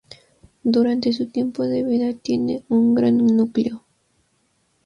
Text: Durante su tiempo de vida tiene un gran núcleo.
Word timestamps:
Durante 0.63 1.13
su 1.13 1.29
tiempo 1.29 1.61
de 1.65 1.83
vida 1.83 2.11
tiene 2.23 2.63
un 2.69 2.95
gran 2.95 3.17
núcleo. 3.17 3.85